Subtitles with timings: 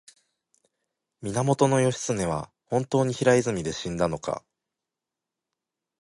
[1.21, 1.47] 源
[1.79, 4.43] 義経は本当に平泉で死んだのか